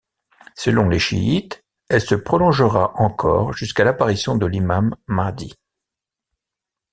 Selon 0.55 0.89
les 0.89 0.97
chiites, 0.97 1.63
elle 1.87 2.01
se 2.01 2.15
prolongera 2.15 2.93
encore 2.95 3.53
jusqu'à 3.53 3.83
l’apparition 3.83 4.35
de 4.35 4.47
l’Imam 4.47 4.95
Mahdi. 5.05 5.53